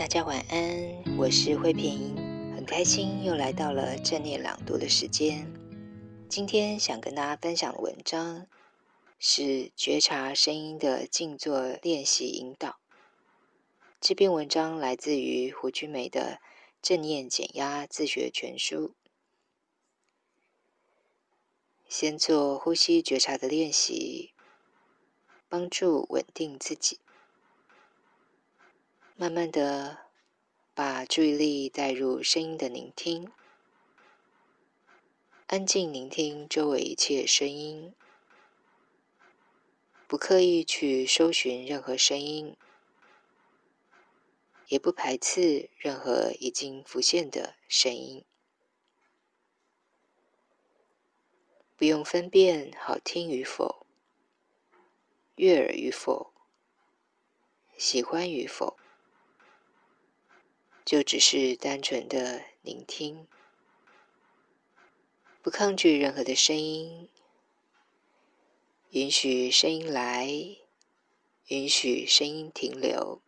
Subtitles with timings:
[0.00, 2.16] 大家晚安，我是慧萍，
[2.56, 5.46] 很开心又来到了正念朗读的时间。
[6.26, 8.46] 今天想跟大家分享的文章
[9.18, 12.80] 是觉察声音的静坐练习引导。
[14.00, 16.40] 这篇文章来自于胡君梅的
[16.80, 18.88] 《正念减压自学全书》。
[21.90, 24.32] 先做呼吸觉察的练习，
[25.50, 27.00] 帮助稳定自己。
[29.20, 30.06] 慢慢的
[30.72, 33.30] 把注意力带入声音的聆听，
[35.46, 37.94] 安静聆听周围一切声音，
[40.06, 42.56] 不刻意去搜寻任何声音，
[44.68, 48.24] 也不排斥任何已经浮现的声音，
[51.76, 53.86] 不用分辨好听与否，
[55.34, 56.32] 悦耳与否，
[57.76, 58.78] 喜欢与否。
[60.90, 63.28] 就只是单纯的聆听，
[65.40, 67.08] 不抗拒任何的声音，
[68.90, 70.26] 允许声音来，
[71.46, 73.22] 允许声音停留，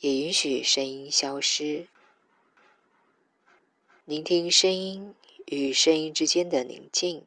[0.00, 1.88] 也允许声音消失。
[4.04, 5.14] 聆听声音
[5.46, 7.26] 与声音之间的宁静，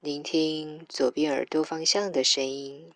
[0.00, 2.94] 聆听左边耳朵方向的声音。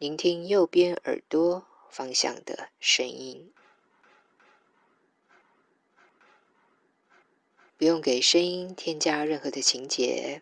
[0.00, 3.52] 聆听右边耳朵方向的声音，
[7.76, 10.40] 不用给声音添加任何的情节，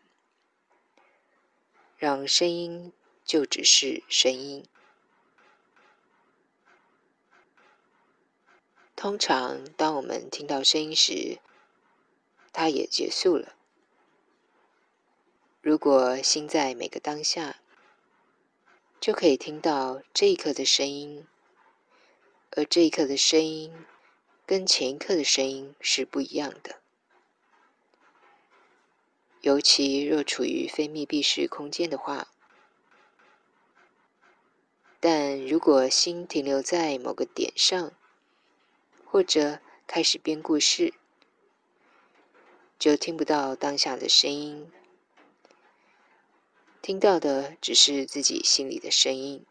[1.97, 2.93] 让声音
[3.25, 4.65] 就只是声音。
[8.95, 11.41] 通常，当我们听到声音时，
[12.53, 13.57] 它也结束了。
[15.61, 17.57] 如果心在每个当下，
[19.01, 21.27] 就可以听到这一刻的声音，
[22.51, 23.73] 而这一刻的声音
[24.45, 26.81] 跟前一刻的声音是不一样的。
[29.41, 32.29] 尤其若处于非密闭式空间的话，
[34.99, 37.93] 但如果心停留在某个点上，
[39.05, 40.93] 或者开始编故事，
[42.81, 44.73] 就听不到当下的声音。
[46.89, 49.45] 听到的只是自己心里的声音，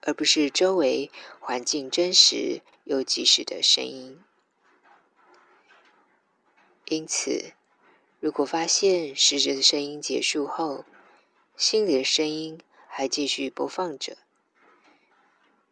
[0.00, 4.18] 而不是周围环境真实又及时的声音。
[6.86, 7.52] 因此，
[8.18, 10.86] 如果发现实质的声音结束后，
[11.54, 14.16] 心里的声音还继续播放着，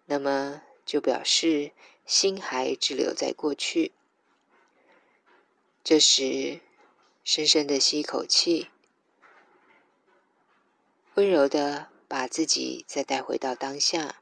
[0.04, 1.72] 那么就表示
[2.04, 3.92] 心还滞留在过去。
[5.82, 6.60] 这时，
[7.24, 8.68] 深深的吸一口气。
[11.16, 14.16] 温柔的把自己再带回到当下，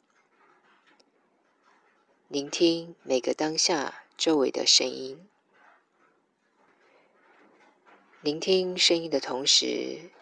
[2.29, 5.29] 聆听每个当下周围的声音。
[8.21, 10.13] 聆听声音的同时，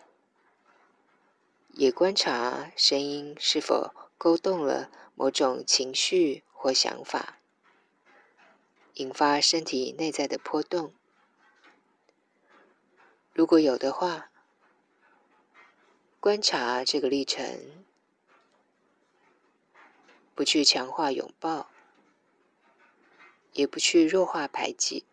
[1.75, 7.37] 也观察声音是否勾动了某种情绪或想法，
[8.95, 10.95] 引发身体内在的波动。
[13.35, 14.31] 如果有的话，
[16.23, 17.85] 观察这个历程，
[20.37, 21.69] 不去强化拥抱，
[23.55, 25.05] 也不去弱化排挤，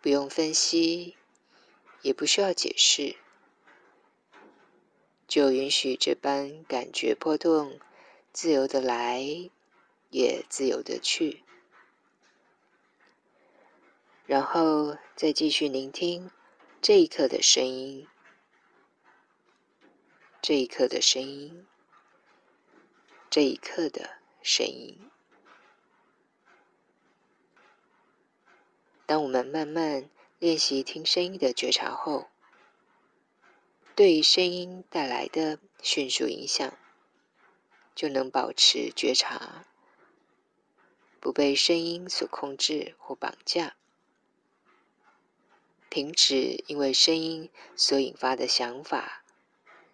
[0.00, 1.16] 不用分析，
[2.02, 3.16] 也不需要解释，
[5.26, 7.80] 就允许这般感觉波动，
[8.32, 9.20] 自由的来，
[10.10, 11.42] 也自由的去，
[14.26, 16.30] 然后再继续聆听
[16.80, 18.06] 这一刻的声音。
[20.42, 21.68] 这一刻的声音，
[23.30, 25.08] 这一刻的声音。
[29.06, 30.10] 当我们慢慢
[30.40, 32.28] 练习听声音的觉察后，
[33.94, 36.76] 对于声音带来的迅速影响，
[37.94, 39.64] 就能保持觉察，
[41.20, 43.76] 不被声音所控制或绑架，
[45.88, 49.21] 停止因为声音所引发的想法、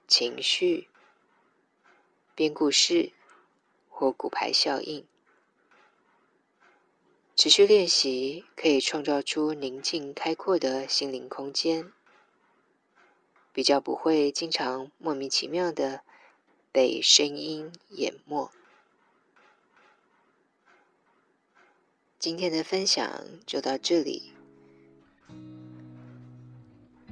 [0.08, 0.88] 情绪、
[2.34, 3.12] 编故事
[3.88, 5.06] 或骨牌效应。
[7.36, 11.92] 持续练习可以创造出宁静开阔的心灵空间，
[13.52, 16.02] 比较不会经常莫名其妙的
[16.72, 18.50] 被声音淹没。
[22.18, 24.32] 今天的分享就到这里，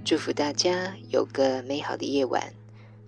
[0.04, 2.52] 祝福大家有个美好的夜晚，